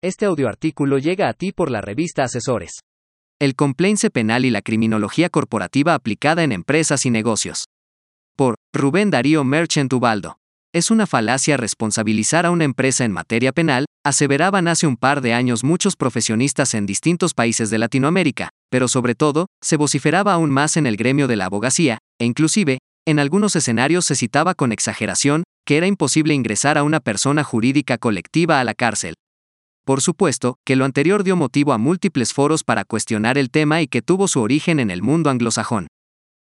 Este 0.00 0.26
audioartículo 0.26 0.98
llega 0.98 1.28
a 1.28 1.32
ti 1.32 1.50
por 1.50 1.72
la 1.72 1.80
revista 1.80 2.22
Asesores. 2.22 2.82
El 3.40 3.56
complaince 3.56 4.10
penal 4.10 4.44
y 4.44 4.50
la 4.50 4.62
criminología 4.62 5.28
corporativa 5.28 5.92
aplicada 5.94 6.44
en 6.44 6.52
empresas 6.52 7.04
y 7.04 7.10
negocios. 7.10 7.64
Por 8.36 8.54
Rubén 8.72 9.10
Darío 9.10 9.42
Merchant 9.42 9.92
Ubaldo. 9.92 10.38
Es 10.72 10.92
una 10.92 11.08
falacia 11.08 11.56
responsabilizar 11.56 12.46
a 12.46 12.52
una 12.52 12.62
empresa 12.62 13.04
en 13.04 13.10
materia 13.10 13.50
penal, 13.50 13.86
aseveraban 14.04 14.68
hace 14.68 14.86
un 14.86 14.96
par 14.96 15.20
de 15.20 15.32
años 15.32 15.64
muchos 15.64 15.96
profesionistas 15.96 16.74
en 16.74 16.86
distintos 16.86 17.34
países 17.34 17.68
de 17.68 17.78
Latinoamérica, 17.78 18.50
pero 18.70 18.86
sobre 18.86 19.16
todo, 19.16 19.46
se 19.60 19.76
vociferaba 19.76 20.32
aún 20.32 20.50
más 20.50 20.76
en 20.76 20.86
el 20.86 20.96
gremio 20.96 21.26
de 21.26 21.34
la 21.34 21.46
abogacía, 21.46 21.98
e 22.20 22.24
inclusive, 22.24 22.78
en 23.04 23.18
algunos 23.18 23.56
escenarios 23.56 24.04
se 24.04 24.14
citaba 24.14 24.54
con 24.54 24.70
exageración, 24.70 25.42
que 25.66 25.76
era 25.76 25.88
imposible 25.88 26.34
ingresar 26.34 26.78
a 26.78 26.84
una 26.84 27.00
persona 27.00 27.42
jurídica 27.42 27.98
colectiva 27.98 28.60
a 28.60 28.64
la 28.64 28.74
cárcel, 28.74 29.14
por 29.88 30.02
supuesto, 30.02 30.58
que 30.66 30.76
lo 30.76 30.84
anterior 30.84 31.24
dio 31.24 31.34
motivo 31.34 31.72
a 31.72 31.78
múltiples 31.78 32.34
foros 32.34 32.62
para 32.62 32.84
cuestionar 32.84 33.38
el 33.38 33.48
tema 33.50 33.80
y 33.80 33.86
que 33.86 34.02
tuvo 34.02 34.28
su 34.28 34.42
origen 34.42 34.80
en 34.80 34.90
el 34.90 35.00
mundo 35.00 35.30
anglosajón. 35.30 35.86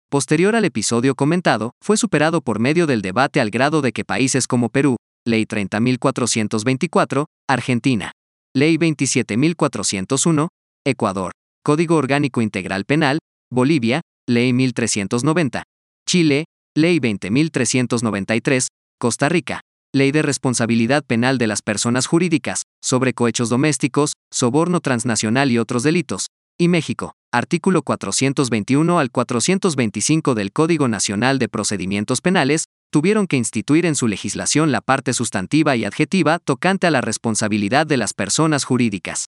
Posterior 0.09 0.57
al 0.57 0.65
episodio 0.65 1.15
comentado, 1.15 1.71
fue 1.81 1.95
superado 1.95 2.41
por 2.41 2.59
medio 2.59 2.85
del 2.85 3.01
debate 3.01 3.39
al 3.39 3.49
grado 3.49 3.81
de 3.81 3.93
que 3.93 4.03
países 4.03 4.45
como 4.45 4.67
Perú, 4.67 4.97
Ley 5.25 5.45
30.424, 5.45 7.27
Argentina, 7.47 8.11
Ley 8.53 8.75
27.401, 8.75 10.49
Ecuador, 10.85 11.31
Código 11.63 11.95
Orgánico 11.95 12.41
Integral 12.41 12.83
Penal, 12.83 13.19
Bolivia, 13.49 14.01
Ley 14.27 14.51
1390, 14.51 15.63
Chile, 16.05 16.43
Ley 16.75 16.99
20.393, 16.99 18.67
Costa 18.99 19.29
Rica, 19.29 19.61
Ley 19.95 20.11
de 20.11 20.23
Responsabilidad 20.23 21.05
Penal 21.05 21.37
de 21.37 21.47
las 21.47 21.61
Personas 21.61 22.05
Jurídicas, 22.05 22.63
sobre 22.81 23.13
cohechos 23.13 23.49
domésticos, 23.49 24.13
soborno 24.31 24.79
transnacional 24.79 25.51
y 25.51 25.57
otros 25.57 25.83
delitos. 25.83 26.27
Y 26.57 26.67
México, 26.67 27.13
artículo 27.31 27.81
421 27.83 28.99
al 28.99 29.11
425 29.11 30.35
del 30.35 30.51
Código 30.51 30.87
Nacional 30.87 31.39
de 31.39 31.47
Procedimientos 31.47 32.21
Penales, 32.21 32.65
tuvieron 32.91 33.27
que 33.27 33.37
instituir 33.37 33.85
en 33.85 33.95
su 33.95 34.07
legislación 34.07 34.71
la 34.71 34.81
parte 34.81 35.13
sustantiva 35.13 35.75
y 35.75 35.85
adjetiva 35.85 36.39
tocante 36.39 36.87
a 36.87 36.91
la 36.91 37.01
responsabilidad 37.01 37.87
de 37.87 37.97
las 37.97 38.13
personas 38.13 38.63
jurídicas. 38.63 39.27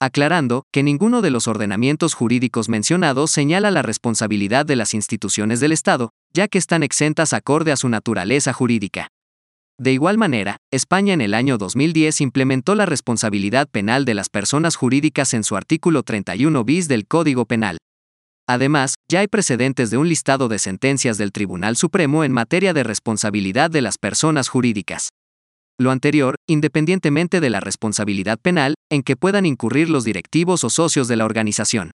Aclarando 0.00 0.64
que 0.72 0.82
ninguno 0.82 1.22
de 1.22 1.30
los 1.30 1.48
ordenamientos 1.48 2.14
jurídicos 2.14 2.68
mencionados 2.68 3.30
señala 3.30 3.70
la 3.70 3.82
responsabilidad 3.82 4.66
de 4.66 4.76
las 4.76 4.92
instituciones 4.92 5.60
del 5.60 5.72
Estado, 5.72 6.10
ya 6.32 6.48
que 6.48 6.58
están 6.58 6.82
exentas 6.82 7.32
acorde 7.32 7.72
a 7.72 7.76
su 7.76 7.88
naturaleza 7.88 8.52
jurídica. 8.52 9.08
De 9.80 9.92
igual 9.92 10.18
manera, 10.18 10.58
España 10.72 11.14
en 11.14 11.20
el 11.20 11.34
año 11.34 11.58
2010 11.58 12.20
implementó 12.20 12.76
la 12.76 12.86
responsabilidad 12.86 13.68
penal 13.68 14.04
de 14.04 14.14
las 14.14 14.28
personas 14.28 14.76
jurídicas 14.76 15.34
en 15.34 15.42
su 15.42 15.56
artículo 15.56 16.04
31 16.04 16.62
bis 16.64 16.86
del 16.86 17.08
Código 17.08 17.44
Penal. 17.44 17.78
Además, 18.46 18.94
ya 19.10 19.20
hay 19.20 19.26
precedentes 19.26 19.90
de 19.90 19.96
un 19.96 20.08
listado 20.08 20.46
de 20.46 20.60
sentencias 20.60 21.18
del 21.18 21.32
Tribunal 21.32 21.76
Supremo 21.76 22.22
en 22.22 22.30
materia 22.30 22.72
de 22.72 22.84
responsabilidad 22.84 23.68
de 23.68 23.82
las 23.82 23.98
personas 23.98 24.48
jurídicas. 24.48 25.08
Lo 25.76 25.90
anterior, 25.90 26.36
independientemente 26.46 27.40
de 27.40 27.50
la 27.50 27.58
responsabilidad 27.58 28.38
penal, 28.38 28.74
en 28.92 29.02
que 29.02 29.16
puedan 29.16 29.44
incurrir 29.44 29.90
los 29.90 30.04
directivos 30.04 30.62
o 30.62 30.70
socios 30.70 31.08
de 31.08 31.16
la 31.16 31.24
organización 31.24 31.90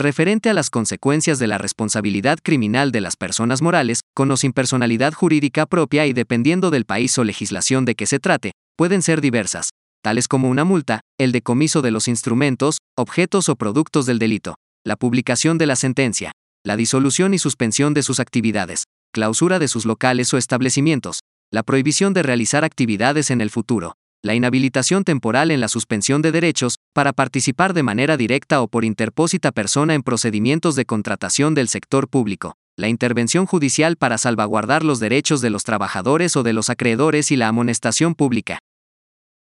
referente 0.00 0.50
a 0.50 0.54
las 0.54 0.70
consecuencias 0.70 1.38
de 1.38 1.46
la 1.46 1.58
responsabilidad 1.58 2.38
criminal 2.42 2.90
de 2.90 3.00
las 3.00 3.16
personas 3.16 3.62
morales, 3.62 4.00
con 4.14 4.30
o 4.30 4.36
sin 4.36 4.52
personalidad 4.52 5.12
jurídica 5.12 5.66
propia 5.66 6.06
y 6.06 6.12
dependiendo 6.12 6.70
del 6.70 6.84
país 6.84 7.16
o 7.18 7.24
legislación 7.24 7.84
de 7.84 7.94
que 7.94 8.06
se 8.06 8.18
trate, 8.18 8.52
pueden 8.76 9.02
ser 9.02 9.20
diversas, 9.20 9.70
tales 10.02 10.26
como 10.26 10.48
una 10.48 10.64
multa, 10.64 11.00
el 11.18 11.32
decomiso 11.32 11.82
de 11.82 11.90
los 11.90 12.08
instrumentos, 12.08 12.78
objetos 12.96 13.48
o 13.48 13.56
productos 13.56 14.06
del 14.06 14.18
delito, 14.18 14.56
la 14.84 14.96
publicación 14.96 15.58
de 15.58 15.66
la 15.66 15.76
sentencia, 15.76 16.32
la 16.64 16.76
disolución 16.76 17.34
y 17.34 17.38
suspensión 17.38 17.94
de 17.94 18.02
sus 18.02 18.20
actividades, 18.20 18.84
clausura 19.12 19.58
de 19.58 19.68
sus 19.68 19.84
locales 19.84 20.32
o 20.34 20.38
establecimientos, 20.38 21.20
la 21.52 21.62
prohibición 21.62 22.14
de 22.14 22.22
realizar 22.22 22.64
actividades 22.64 23.30
en 23.30 23.40
el 23.40 23.50
futuro, 23.50 23.94
la 24.22 24.34
inhabilitación 24.34 25.02
temporal 25.02 25.50
en 25.50 25.60
la 25.60 25.68
suspensión 25.68 26.20
de 26.20 26.30
derechos, 26.30 26.76
para 26.92 27.12
participar 27.12 27.72
de 27.72 27.82
manera 27.82 28.18
directa 28.18 28.60
o 28.60 28.68
por 28.68 28.84
interpósita 28.84 29.50
persona 29.50 29.94
en 29.94 30.02
procedimientos 30.02 30.76
de 30.76 30.84
contratación 30.84 31.54
del 31.54 31.68
sector 31.68 32.08
público, 32.08 32.54
la 32.76 32.88
intervención 32.88 33.46
judicial 33.46 33.96
para 33.96 34.18
salvaguardar 34.18 34.84
los 34.84 35.00
derechos 35.00 35.40
de 35.40 35.48
los 35.48 35.64
trabajadores 35.64 36.36
o 36.36 36.42
de 36.42 36.52
los 36.52 36.68
acreedores 36.68 37.30
y 37.30 37.36
la 37.36 37.48
amonestación 37.48 38.14
pública. 38.14 38.58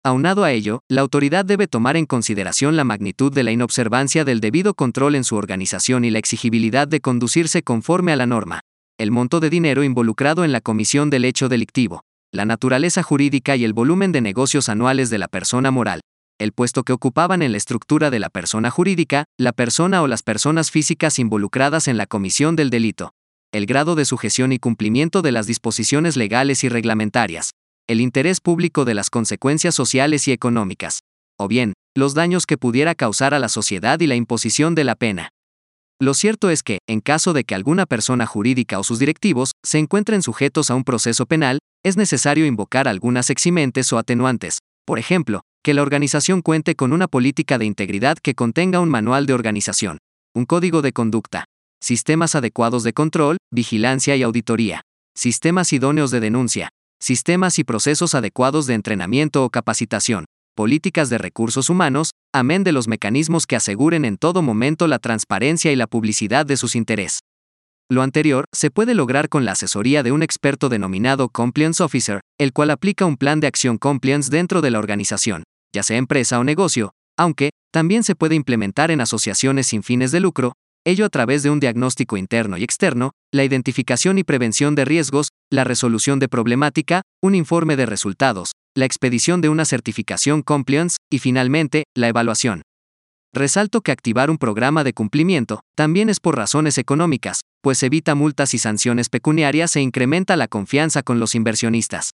Aunado 0.03 0.43
a 0.43 0.51
ello, 0.51 0.81
la 0.87 1.01
autoridad 1.01 1.45
debe 1.45 1.67
tomar 1.67 1.97
en 1.97 2.05
consideración 2.05 2.75
la 2.75 2.83
magnitud 2.83 3.33
de 3.33 3.43
la 3.43 3.51
inobservancia 3.51 4.23
del 4.23 4.39
debido 4.39 4.73
control 4.73 5.15
en 5.15 5.23
su 5.23 5.35
organización 5.35 6.05
y 6.05 6.11
la 6.11 6.19
exigibilidad 6.19 6.87
de 6.87 7.01
conducirse 7.01 7.63
conforme 7.63 8.13
a 8.13 8.15
la 8.15 8.27
norma, 8.27 8.61
el 8.99 9.11
monto 9.11 9.39
de 9.39 9.49
dinero 9.49 9.83
involucrado 9.83 10.43
en 10.43 10.51
la 10.51 10.61
comisión 10.61 11.09
del 11.09 11.25
hecho 11.25 11.49
delictivo, 11.49 12.01
la 12.35 12.45
naturaleza 12.45 13.03
jurídica 13.03 13.55
y 13.55 13.63
el 13.63 13.73
volumen 13.73 14.11
de 14.11 14.21
negocios 14.21 14.69
anuales 14.69 15.09
de 15.09 15.17
la 15.17 15.27
persona 15.27 15.71
moral, 15.71 16.01
el 16.39 16.51
puesto 16.51 16.83
que 16.83 16.93
ocupaban 16.93 17.41
en 17.41 17.51
la 17.51 17.57
estructura 17.57 18.09
de 18.09 18.19
la 18.19 18.29
persona 18.29 18.69
jurídica, 18.69 19.25
la 19.37 19.53
persona 19.53 20.01
o 20.01 20.07
las 20.07 20.21
personas 20.21 20.71
físicas 20.71 21.17
involucradas 21.19 21.87
en 21.87 21.97
la 21.97 22.05
comisión 22.05 22.55
del 22.55 22.69
delito, 22.69 23.13
el 23.53 23.65
grado 23.65 23.95
de 23.95 24.05
sujeción 24.05 24.51
y 24.51 24.59
cumplimiento 24.59 25.21
de 25.21 25.31
las 25.31 25.47
disposiciones 25.47 26.17
legales 26.17 26.63
y 26.63 26.69
reglamentarias, 26.69 27.51
el 27.87 28.01
interés 28.01 28.41
público 28.41 28.83
de 28.83 28.95
las 28.95 29.09
consecuencias 29.09 29.75
sociales 29.75 30.27
y 30.27 30.31
económicas, 30.31 30.99
o 31.37 31.47
bien, 31.47 31.73
los 31.95 32.13
daños 32.13 32.45
que 32.45 32.57
pudiera 32.57 32.95
causar 32.95 33.33
a 33.33 33.39
la 33.39 33.49
sociedad 33.49 33.99
y 33.99 34.07
la 34.07 34.15
imposición 34.15 34.75
de 34.75 34.83
la 34.83 34.95
pena. 34.95 35.29
Lo 36.01 36.13
cierto 36.13 36.49
es 36.49 36.61
que, 36.61 36.79
en 36.87 36.99
caso 36.99 37.31
de 37.31 37.45
que 37.45 37.55
alguna 37.55 37.85
persona 37.85 38.25
jurídica 38.25 38.79
o 38.79 38.83
sus 38.83 38.99
directivos 38.99 39.51
se 39.63 39.79
encuentren 39.79 40.21
sujetos 40.21 40.69
a 40.69 40.75
un 40.75 40.83
proceso 40.83 41.25
penal, 41.25 41.59
es 41.85 41.95
necesario 41.95 42.45
invocar 42.45 42.89
algunas 42.89 43.29
eximentes 43.29 43.93
o 43.93 43.97
atenuantes. 43.97 44.59
Por 44.85 44.99
ejemplo, 44.99 45.41
que 45.63 45.73
la 45.73 45.81
organización 45.81 46.41
cuente 46.41 46.75
con 46.75 46.91
una 46.91 47.07
política 47.07 47.57
de 47.57 47.65
integridad 47.65 48.17
que 48.21 48.35
contenga 48.35 48.81
un 48.81 48.89
manual 48.89 49.25
de 49.25 49.33
organización, 49.33 49.99
un 50.35 50.45
código 50.45 50.81
de 50.81 50.91
conducta, 50.91 51.45
sistemas 51.81 52.35
adecuados 52.35 52.83
de 52.83 52.91
control, 52.91 53.37
vigilancia 53.49 54.17
y 54.17 54.23
auditoría, 54.23 54.81
sistemas 55.15 55.71
idóneos 55.71 56.11
de 56.11 56.19
denuncia, 56.19 56.69
sistemas 56.99 57.57
y 57.57 57.63
procesos 57.63 58.15
adecuados 58.15 58.67
de 58.67 58.73
entrenamiento 58.73 59.45
o 59.45 59.49
capacitación, 59.49 60.25
políticas 60.55 61.09
de 61.09 61.19
recursos 61.19 61.69
humanos, 61.69 62.11
amén 62.35 62.65
de 62.65 62.73
los 62.73 62.89
mecanismos 62.89 63.47
que 63.47 63.55
aseguren 63.55 64.03
en 64.03 64.17
todo 64.17 64.41
momento 64.41 64.87
la 64.87 64.99
transparencia 64.99 65.71
y 65.71 65.77
la 65.77 65.87
publicidad 65.87 66.45
de 66.45 66.57
sus 66.57 66.75
intereses. 66.75 67.21
Lo 67.89 68.01
anterior 68.01 68.43
se 68.51 68.71
puede 68.71 68.93
lograr 68.93 69.29
con 69.29 69.45
la 69.45 69.53
asesoría 69.53 70.03
de 70.03 70.11
un 70.11 70.21
experto 70.21 70.67
denominado 70.67 71.29
Compliance 71.29 71.81
Officer, 71.81 72.19
el 72.37 72.51
cual 72.51 72.71
aplica 72.71 73.05
un 73.05 73.15
plan 73.15 73.39
de 73.39 73.47
acción 73.47 73.77
compliance 73.77 74.29
dentro 74.29 74.59
de 74.61 74.69
la 74.69 74.79
organización, 74.79 75.43
ya 75.73 75.81
sea 75.81 75.95
empresa 75.95 76.37
o 76.37 76.43
negocio, 76.43 76.91
aunque 77.17 77.51
también 77.71 78.03
se 78.03 78.15
puede 78.15 78.35
implementar 78.35 78.91
en 78.91 78.99
asociaciones 78.99 79.67
sin 79.67 79.81
fines 79.81 80.11
de 80.11 80.19
lucro, 80.19 80.53
ello 80.85 81.05
a 81.05 81.09
través 81.09 81.41
de 81.41 81.51
un 81.51 81.61
diagnóstico 81.61 82.17
interno 82.17 82.57
y 82.57 82.63
externo, 82.63 83.11
la 83.31 83.45
identificación 83.45 84.17
y 84.17 84.23
prevención 84.23 84.75
de 84.75 84.83
riesgos, 84.83 85.29
la 85.49 85.63
resolución 85.63 86.19
de 86.19 86.27
problemática, 86.27 87.01
un 87.23 87.33
informe 87.33 87.77
de 87.77 87.85
resultados, 87.85 88.51
la 88.77 88.85
expedición 88.85 89.39
de 89.39 89.47
una 89.47 89.63
certificación 89.63 90.41
compliance 90.41 90.97
y 91.09 91.19
finalmente, 91.19 91.85
la 91.95 92.09
evaluación. 92.09 92.61
Resalto 93.33 93.81
que 93.81 93.91
activar 93.91 94.29
un 94.29 94.37
programa 94.37 94.83
de 94.83 94.93
cumplimiento 94.93 95.61
también 95.75 96.09
es 96.09 96.19
por 96.19 96.35
razones 96.35 96.77
económicas, 96.77 97.41
pues 97.61 97.81
evita 97.83 98.15
multas 98.15 98.53
y 98.53 98.59
sanciones 98.59 99.09
pecuniarias 99.09 99.75
e 99.75 99.81
incrementa 99.81 100.35
la 100.35 100.47
confianza 100.47 101.03
con 101.03 101.19
los 101.19 101.35
inversionistas. 101.35 102.11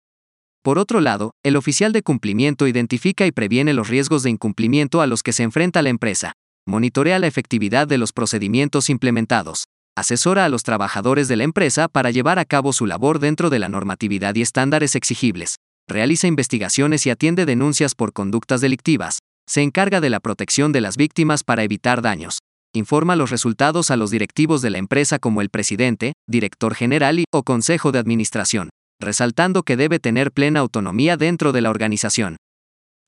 Por 0.63 0.79
otro 0.79 1.01
lado, 1.01 1.33
el 1.45 1.57
oficial 1.57 1.93
de 1.93 2.03
cumplimiento 2.03 2.67
identifica 2.67 3.27
y 3.27 3.33
previene 3.33 3.73
los 3.73 3.89
riesgos 3.89 4.23
de 4.23 4.31
incumplimiento 4.31 5.01
a 5.01 5.07
los 5.07 5.23
que 5.23 5.33
se 5.33 5.43
enfrenta 5.43 5.83
la 5.83 5.91
empresa, 5.91 6.33
monitorea 6.67 7.19
la 7.19 7.27
efectividad 7.27 7.87
de 7.87 7.99
los 7.99 8.13
procedimientos 8.13 8.91
implementados, 8.91 9.65
asesora 9.97 10.45
a 10.45 10.49
los 10.49 10.63
trabajadores 10.63 11.29
de 11.29 11.37
la 11.37 11.45
empresa 11.45 11.89
para 11.89 12.11
llevar 12.11 12.39
a 12.39 12.45
cabo 12.45 12.73
su 12.73 12.87
labor 12.87 13.19
dentro 13.19 13.49
de 13.49 13.59
la 13.59 13.69
normatividad 13.69 14.35
y 14.35 14.43
estándares 14.43 14.97
exigibles, 14.97 15.57
realiza 15.89 16.27
investigaciones 16.27 17.07
y 17.07 17.11
atiende 17.11 17.47
denuncias 17.47 17.95
por 17.95 18.13
conductas 18.13 18.61
delictivas, 18.61 19.21
se 19.49 19.63
encarga 19.63 20.01
de 20.01 20.11
la 20.11 20.21
protección 20.21 20.73
de 20.73 20.81
las 20.81 20.97
víctimas 20.97 21.45
para 21.45 21.63
evitar 21.63 22.03
daños, 22.03 22.41
informa 22.75 23.17
los 23.17 23.31
resultados 23.31 23.91
a 23.91 23.97
los 23.97 24.11
directivos 24.11 24.63
de 24.63 24.71
la 24.71 24.79
empresa 24.79 25.19
como 25.19 25.41
el 25.41 25.49
presidente, 25.49 26.15
director 26.29 26.75
general 26.75 27.21
y 27.21 27.25
o 27.33 27.45
consejo 27.45 27.93
de 27.93 28.01
administración, 28.01 28.71
resaltando 29.01 29.63
que 29.63 29.77
debe 29.77 30.01
tener 30.01 30.33
plena 30.33 30.61
autonomía 30.61 31.17
dentro 31.17 31.53
de 31.53 31.61
la 31.61 31.71
organización. 31.71 32.37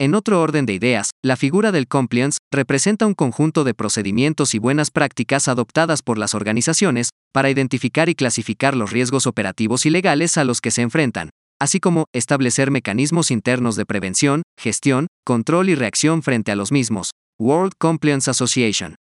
En 0.01 0.15
otro 0.15 0.41
orden 0.41 0.65
de 0.65 0.75
ideas, 0.75 1.11
la 1.25 1.37
figura 1.37 1.73
del 1.73 1.89
compliance 1.89 2.39
representa 2.53 3.05
un 3.05 3.15
conjunto 3.15 3.65
de 3.65 3.75
procedimientos 3.75 4.55
y 4.55 4.61
buenas 4.61 4.93
prácticas 4.93 5.49
adoptadas 5.49 6.03
por 6.03 6.19
las 6.19 6.35
organizaciones 6.35 7.11
para 7.35 7.51
identificar 7.51 8.09
y 8.09 8.15
clasificar 8.15 8.77
los 8.77 8.93
riesgos 8.93 9.27
operativos 9.27 9.87
y 9.87 9.91
legales 9.91 10.39
a 10.39 10.45
los 10.45 10.61
que 10.61 10.71
se 10.71 10.83
enfrentan, 10.83 11.31
así 11.61 11.81
como 11.81 12.07
establecer 12.13 12.71
mecanismos 12.71 13.31
internos 13.31 13.77
de 13.77 13.87
prevención, 13.87 14.43
gestión, 14.59 15.07
control 15.25 15.69
y 15.69 15.75
reacción 15.75 16.23
frente 16.23 16.53
a 16.53 16.57
los 16.57 16.73
mismos. 16.73 17.11
World 17.41 17.73
Compliance 17.79 18.31
Association. 18.31 18.97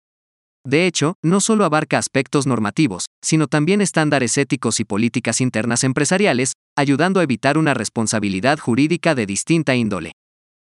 De 0.64 0.86
hecho, 0.86 1.14
no 1.24 1.40
solo 1.40 1.64
abarca 1.64 1.98
aspectos 1.98 2.46
normativos, 2.46 3.06
sino 3.24 3.46
también 3.46 3.80
estándares 3.80 4.36
éticos 4.36 4.80
y 4.80 4.84
políticas 4.84 5.40
internas 5.40 5.82
empresariales, 5.82 6.52
ayudando 6.76 7.20
a 7.20 7.22
evitar 7.22 7.58
una 7.58 7.74
responsabilidad 7.74 8.58
jurídica 8.58 9.14
de 9.14 9.26
distinta 9.26 9.74
índole. 9.74 10.12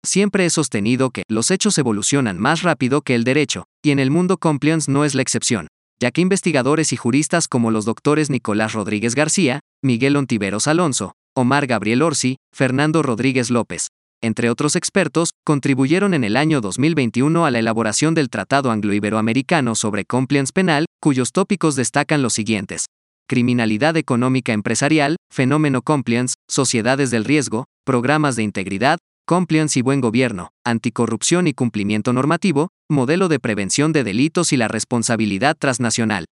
Siempre 0.06 0.46
he 0.46 0.50
sostenido 0.50 1.10
que 1.10 1.24
los 1.28 1.52
hechos 1.52 1.78
evolucionan 1.78 2.38
más 2.38 2.62
rápido 2.62 3.02
que 3.02 3.16
el 3.16 3.24
derecho, 3.24 3.66
y 3.84 3.92
en 3.92 4.00
el 4.00 4.12
mundo 4.12 4.38
compliance 4.38 4.90
no 4.92 5.04
es 5.04 5.16
la 5.16 5.22
excepción, 5.22 5.68
ya 6.00 6.12
que 6.12 6.22
investigadores 6.22 6.94
y 6.94 6.96
juristas 6.96 7.48
como 7.48 7.72
los 7.72 7.84
doctores 7.84 8.30
Nicolás 8.30 8.74
Rodríguez 8.74 9.16
García, 9.16 9.60
Miguel 9.84 10.16
Ontiveros 10.16 10.68
Alonso, 10.68 11.14
Omar 11.40 11.68
Gabriel 11.68 12.02
Orsi, 12.02 12.36
Fernando 12.54 13.02
Rodríguez 13.02 13.50
López, 13.50 13.88
entre 14.22 14.50
otros 14.50 14.76
expertos, 14.76 15.30
contribuyeron 15.46 16.14
en 16.14 16.26
el 16.26 16.36
año 16.36 16.60
2021 16.60 17.46
a 17.46 17.52
la 17.52 17.60
elaboración 17.60 18.14
del 18.14 18.30
Tratado 18.30 18.72
Anglo-Iberoamericano 18.72 19.74
sobre 19.76 20.04
Compliance 20.04 20.52
Penal, 20.52 20.86
cuyos 21.02 21.32
tópicos 21.32 21.78
destacan 21.78 22.22
los 22.22 22.34
siguientes. 22.34 22.88
Criminalidad 23.30 23.96
económica 23.96 24.52
empresarial, 24.52 25.16
fenómeno 25.34 25.82
compliance, 25.82 26.36
sociedades 26.50 27.10
del 27.10 27.24
riesgo, 27.24 27.64
programas 27.86 28.36
de 28.36 28.44
integridad, 28.44 28.98
compliance 29.26 29.80
y 29.80 29.82
buen 29.82 30.02
gobierno, 30.02 30.50
anticorrupción 30.66 31.48
y 31.48 31.54
cumplimiento 31.54 32.12
normativo, 32.12 32.68
modelo 32.92 33.30
de 33.30 33.40
prevención 33.40 33.94
de 33.94 34.04
delitos 34.04 34.52
y 34.52 34.58
la 34.58 34.68
responsabilidad 34.68 35.56
transnacional. 35.58 36.26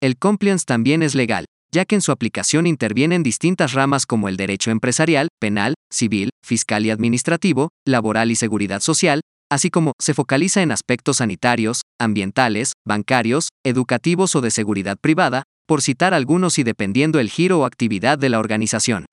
El 0.00 0.16
compliance 0.16 0.64
también 0.66 1.04
es 1.04 1.14
legal, 1.14 1.44
ya 1.72 1.84
que 1.84 1.94
en 1.94 2.02
su 2.02 2.12
aplicación 2.12 2.66
intervienen 2.66 3.22
distintas 3.22 3.72
ramas 3.72 4.06
como 4.06 4.28
el 4.28 4.36
derecho 4.36 4.70
empresarial, 4.70 5.28
penal, 5.40 5.74
civil, 5.90 6.30
fiscal 6.44 6.86
y 6.86 6.90
administrativo, 6.90 7.70
laboral 7.86 8.30
y 8.30 8.36
seguridad 8.36 8.80
social, 8.80 9.20
así 9.50 9.70
como 9.70 9.92
se 10.00 10.14
focaliza 10.14 10.62
en 10.62 10.72
aspectos 10.72 11.18
sanitarios, 11.18 11.82
ambientales, 12.00 12.72
bancarios, 12.86 13.48
educativos 13.64 14.34
o 14.34 14.40
de 14.40 14.50
seguridad 14.50 14.98
privada, 15.00 15.44
por 15.66 15.82
citar 15.82 16.14
algunos 16.14 16.58
y 16.58 16.62
dependiendo 16.62 17.20
el 17.20 17.28
giro 17.30 17.60
o 17.60 17.64
actividad 17.64 18.18
de 18.18 18.30
la 18.30 18.38
organización. 18.38 19.06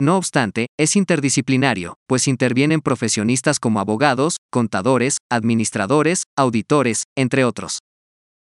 No 0.00 0.16
obstante, 0.16 0.66
es 0.78 0.96
interdisciplinario, 0.96 1.94
pues 2.08 2.26
intervienen 2.26 2.80
profesionistas 2.80 3.60
como 3.60 3.78
abogados, 3.78 4.38
contadores, 4.50 5.18
administradores, 5.30 6.24
auditores, 6.36 7.04
entre 7.16 7.44
otros. 7.44 7.78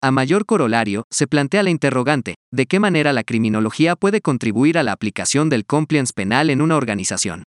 A 0.02 0.10
mayor 0.10 0.44
corolario, 0.44 1.04
se 1.10 1.26
plantea 1.26 1.62
la 1.62 1.70
interrogante, 1.70 2.34
¿de 2.52 2.66
qué 2.66 2.78
manera 2.78 3.12
la 3.12 3.24
criminología 3.24 3.96
puede 3.96 4.20
contribuir 4.20 4.76
a 4.76 4.82
la 4.82 4.92
aplicación 4.92 5.48
del 5.48 5.64
compliance 5.64 6.12
penal 6.14 6.50
en 6.50 6.60
una 6.60 6.76
organización? 6.76 7.44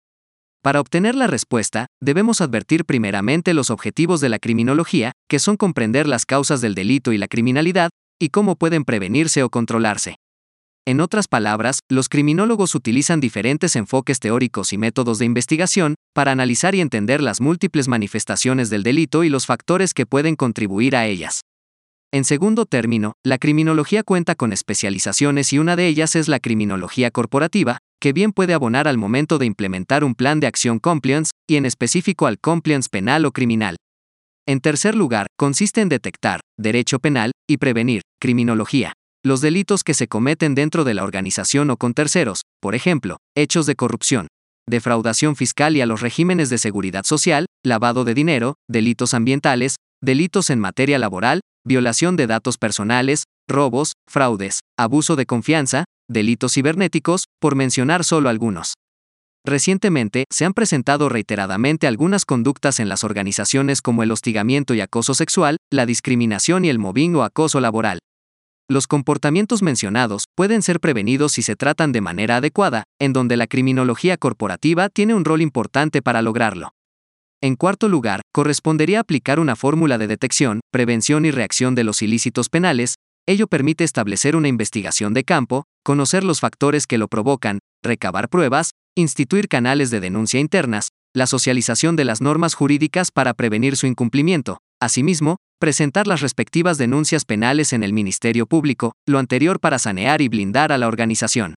Para 0.61 0.79
obtener 0.81 1.15
la 1.15 1.27
respuesta, 1.27 1.87
debemos 2.01 2.41
advertir 2.41 2.85
primeramente 2.85 3.53
los 3.53 3.69
objetivos 3.69 4.21
de 4.21 4.29
la 4.29 4.39
criminología, 4.39 5.13
que 5.29 5.39
son 5.39 5.57
comprender 5.57 6.07
las 6.07 6.25
causas 6.25 6.61
del 6.61 6.75
delito 6.75 7.11
y 7.13 7.17
la 7.17 7.27
criminalidad, 7.27 7.89
y 8.21 8.29
cómo 8.29 8.55
pueden 8.55 8.83
prevenirse 8.83 9.41
o 9.43 9.49
controlarse. 9.49 10.15
En 10.85 10.99
otras 10.99 11.29
palabras, 11.29 11.79
los 11.89 12.09
criminólogos 12.09 12.75
utilizan 12.75 13.21
diferentes 13.21 13.77
enfoques 13.77 14.19
teóricos 14.19 14.73
y 14.73 14.77
métodos 14.77 15.19
de 15.19 15.25
investigación 15.25 15.95
para 16.13 16.31
analizar 16.33 16.75
y 16.75 16.81
entender 16.81 17.21
las 17.21 17.39
múltiples 17.39 17.87
manifestaciones 17.87 18.69
del 18.69 18.83
delito 18.83 19.23
y 19.23 19.29
los 19.29 19.45
factores 19.45 19.93
que 19.93 20.05
pueden 20.05 20.35
contribuir 20.35 20.97
a 20.97 21.07
ellas. 21.07 21.41
En 22.13 22.25
segundo 22.25 22.67
término, 22.67 23.13
la 23.25 23.39
criminología 23.39 24.03
cuenta 24.03 24.35
con 24.35 24.53
especializaciones 24.53 25.51
y 25.51 25.57
una 25.57 25.75
de 25.75 25.87
ellas 25.87 26.15
es 26.15 26.27
la 26.27 26.39
criminología 26.39 27.09
corporativa, 27.09 27.79
que 27.99 28.13
bien 28.13 28.33
puede 28.33 28.53
abonar 28.53 28.87
al 28.87 28.99
momento 28.99 29.39
de 29.39 29.47
implementar 29.47 30.03
un 30.03 30.13
plan 30.13 30.39
de 30.39 30.45
acción 30.45 30.77
compliance, 30.77 31.31
y 31.49 31.55
en 31.55 31.65
específico 31.65 32.27
al 32.27 32.37
compliance 32.37 32.87
penal 32.87 33.25
o 33.25 33.31
criminal. 33.31 33.77
En 34.45 34.59
tercer 34.59 34.93
lugar, 34.93 35.25
consiste 35.39 35.81
en 35.81 35.89
detectar, 35.89 36.41
derecho 36.55 36.99
penal, 36.99 37.31
y 37.49 37.57
prevenir, 37.57 38.03
criminología, 38.21 38.93
los 39.25 39.41
delitos 39.41 39.83
que 39.83 39.95
se 39.95 40.07
cometen 40.07 40.53
dentro 40.53 40.83
de 40.83 40.93
la 40.93 41.03
organización 41.03 41.71
o 41.71 41.77
con 41.77 41.95
terceros, 41.95 42.43
por 42.61 42.75
ejemplo, 42.75 43.17
hechos 43.35 43.65
de 43.65 43.73
corrupción, 43.73 44.27
defraudación 44.69 45.35
fiscal 45.35 45.75
y 45.75 45.81
a 45.81 45.87
los 45.87 46.01
regímenes 46.01 46.51
de 46.51 46.59
seguridad 46.59 47.05
social, 47.05 47.47
lavado 47.65 48.03
de 48.03 48.13
dinero, 48.13 48.53
delitos 48.69 49.15
ambientales, 49.15 49.77
delitos 49.99 50.51
en 50.51 50.59
materia 50.59 50.99
laboral, 50.99 51.41
violación 51.65 52.15
de 52.15 52.27
datos 52.27 52.57
personales, 52.57 53.23
robos, 53.47 53.93
fraudes, 54.09 54.59
abuso 54.77 55.15
de 55.15 55.25
confianza, 55.25 55.85
delitos 56.09 56.53
cibernéticos, 56.53 57.25
por 57.39 57.55
mencionar 57.55 58.03
solo 58.03 58.29
algunos. 58.29 58.73
Recientemente, 59.45 60.23
se 60.31 60.45
han 60.45 60.53
presentado 60.53 61.09
reiteradamente 61.09 61.85
algunas 61.87 62.23
conductas 62.23 62.79
en 62.79 62.87
las 62.87 63.03
organizaciones 63.03 63.81
como 63.81 64.03
el 64.03 64.11
hostigamiento 64.11 64.73
y 64.73 64.81
acoso 64.81 65.13
sexual, 65.13 65.57
la 65.71 65.85
discriminación 65.85 66.63
y 66.63 66.69
el 66.69 66.79
mobbing 66.79 67.15
o 67.15 67.23
acoso 67.23 67.59
laboral. 67.59 67.99
Los 68.69 68.87
comportamientos 68.87 69.61
mencionados 69.61 70.23
pueden 70.35 70.61
ser 70.61 70.79
prevenidos 70.79 71.33
si 71.33 71.41
se 71.41 71.57
tratan 71.57 71.91
de 71.91 71.99
manera 71.99 72.37
adecuada, 72.37 72.83
en 72.99 73.11
donde 73.11 73.35
la 73.35 73.47
criminología 73.47 74.15
corporativa 74.15 74.87
tiene 74.87 75.13
un 75.13 75.25
rol 75.25 75.41
importante 75.41 76.01
para 76.01 76.21
lograrlo. 76.21 76.69
En 77.43 77.57
cuarto 77.57 77.89
lugar, 77.89 78.21
correspondería 78.33 79.01
aplicar 79.01 79.37
una 79.37 79.57
fórmula 79.57 79.97
de 79.97 80.07
detección, 80.07 80.61
prevención 80.71 81.25
y 81.25 81.31
reacción 81.31 81.75
de 81.75 81.83
los 81.83 82.01
ilícitos 82.01 82.47
penales, 82.47 82.95
ello 83.27 83.47
permite 83.47 83.83
establecer 83.83 84.37
una 84.37 84.47
investigación 84.47 85.13
de 85.13 85.25
campo, 85.25 85.65
conocer 85.83 86.23
los 86.23 86.39
factores 86.39 86.87
que 86.87 86.97
lo 86.97 87.09
provocan, 87.09 87.59
recabar 87.83 88.29
pruebas, 88.29 88.69
instituir 88.95 89.49
canales 89.49 89.91
de 89.91 89.99
denuncia 89.99 90.39
internas, 90.39 90.87
la 91.13 91.27
socialización 91.27 91.97
de 91.97 92.05
las 92.05 92.21
normas 92.21 92.53
jurídicas 92.53 93.11
para 93.11 93.33
prevenir 93.33 93.75
su 93.75 93.87
incumplimiento, 93.87 94.59
asimismo, 94.81 95.35
presentar 95.59 96.07
las 96.07 96.21
respectivas 96.21 96.77
denuncias 96.77 97.25
penales 97.25 97.73
en 97.73 97.83
el 97.83 97.91
Ministerio 97.91 98.45
Público, 98.45 98.93
lo 99.05 99.19
anterior 99.19 99.59
para 99.59 99.79
sanear 99.79 100.21
y 100.21 100.29
blindar 100.29 100.71
a 100.71 100.77
la 100.77 100.87
organización. 100.87 101.55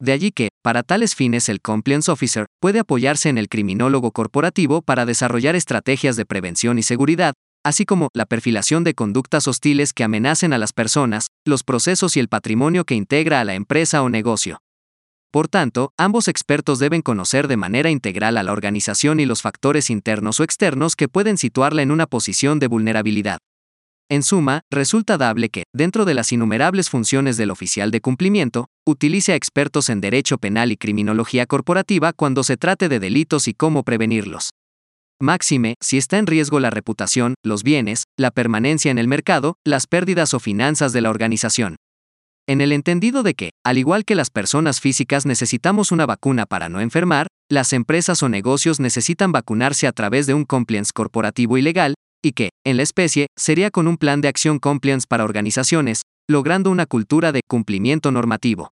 De 0.00 0.12
allí 0.12 0.30
que, 0.30 0.50
para 0.62 0.84
tales 0.84 1.16
fines, 1.16 1.48
el 1.48 1.60
Compliance 1.60 2.10
Officer 2.10 2.46
puede 2.60 2.78
apoyarse 2.78 3.28
en 3.28 3.36
el 3.36 3.48
criminólogo 3.48 4.12
corporativo 4.12 4.80
para 4.80 5.06
desarrollar 5.06 5.56
estrategias 5.56 6.14
de 6.16 6.24
prevención 6.24 6.78
y 6.78 6.82
seguridad, 6.82 7.34
así 7.64 7.84
como 7.84 8.08
la 8.14 8.24
perfilación 8.24 8.84
de 8.84 8.94
conductas 8.94 9.48
hostiles 9.48 9.92
que 9.92 10.04
amenacen 10.04 10.52
a 10.52 10.58
las 10.58 10.72
personas, 10.72 11.28
los 11.44 11.64
procesos 11.64 12.16
y 12.16 12.20
el 12.20 12.28
patrimonio 12.28 12.84
que 12.84 12.94
integra 12.94 13.40
a 13.40 13.44
la 13.44 13.54
empresa 13.54 14.02
o 14.02 14.08
negocio. 14.08 14.60
Por 15.32 15.48
tanto, 15.48 15.92
ambos 15.98 16.28
expertos 16.28 16.78
deben 16.78 17.02
conocer 17.02 17.48
de 17.48 17.56
manera 17.56 17.90
integral 17.90 18.38
a 18.38 18.42
la 18.42 18.52
organización 18.52 19.20
y 19.20 19.26
los 19.26 19.42
factores 19.42 19.90
internos 19.90 20.38
o 20.40 20.44
externos 20.44 20.96
que 20.96 21.08
pueden 21.08 21.36
situarla 21.36 21.82
en 21.82 21.90
una 21.90 22.06
posición 22.06 22.60
de 22.60 22.68
vulnerabilidad. 22.68 23.38
En 24.10 24.22
suma, 24.22 24.62
resulta 24.70 25.18
dable 25.18 25.50
que, 25.50 25.64
dentro 25.74 26.06
de 26.06 26.14
las 26.14 26.32
innumerables 26.32 26.88
funciones 26.88 27.36
del 27.36 27.50
oficial 27.50 27.90
de 27.90 28.00
cumplimiento, 28.00 28.68
utilice 28.86 29.32
a 29.32 29.34
expertos 29.34 29.90
en 29.90 30.00
derecho 30.00 30.38
penal 30.38 30.72
y 30.72 30.78
criminología 30.78 31.44
corporativa 31.44 32.14
cuando 32.14 32.42
se 32.42 32.56
trate 32.56 32.88
de 32.88 33.00
delitos 33.00 33.48
y 33.48 33.54
cómo 33.54 33.82
prevenirlos. 33.82 34.48
Máxime, 35.20 35.74
si 35.82 35.98
está 35.98 36.16
en 36.16 36.26
riesgo 36.26 36.58
la 36.58 36.70
reputación, 36.70 37.34
los 37.44 37.62
bienes, 37.62 38.04
la 38.16 38.30
permanencia 38.30 38.90
en 38.90 38.98
el 38.98 39.08
mercado, 39.08 39.56
las 39.66 39.86
pérdidas 39.86 40.32
o 40.32 40.40
finanzas 40.40 40.94
de 40.94 41.02
la 41.02 41.10
organización. 41.10 41.76
En 42.46 42.62
el 42.62 42.72
entendido 42.72 43.22
de 43.22 43.34
que, 43.34 43.50
al 43.62 43.76
igual 43.76 44.06
que 44.06 44.14
las 44.14 44.30
personas 44.30 44.80
físicas 44.80 45.26
necesitamos 45.26 45.92
una 45.92 46.06
vacuna 46.06 46.46
para 46.46 46.70
no 46.70 46.80
enfermar, 46.80 47.26
las 47.50 47.74
empresas 47.74 48.22
o 48.22 48.30
negocios 48.30 48.80
necesitan 48.80 49.32
vacunarse 49.32 49.86
a 49.86 49.92
través 49.92 50.26
de 50.26 50.32
un 50.32 50.46
compliance 50.46 50.92
corporativo 50.94 51.58
y 51.58 51.62
legal, 51.62 51.92
y 52.22 52.32
que, 52.32 52.50
en 52.64 52.76
la 52.76 52.82
especie, 52.82 53.26
sería 53.36 53.70
con 53.70 53.88
un 53.88 53.96
plan 53.96 54.20
de 54.20 54.28
acción 54.28 54.58
compliance 54.58 55.06
para 55.08 55.24
organizaciones, 55.24 56.02
logrando 56.28 56.70
una 56.70 56.86
cultura 56.86 57.32
de 57.32 57.40
cumplimiento 57.48 58.10
normativo. 58.10 58.70